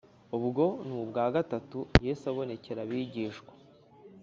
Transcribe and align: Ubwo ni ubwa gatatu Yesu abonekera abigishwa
Ubwo 0.37 0.65
ni 0.85 0.93
ubwa 1.01 1.25
gatatu 1.35 1.79
Yesu 2.05 2.23
abonekera 2.31 2.79
abigishwa 2.83 3.53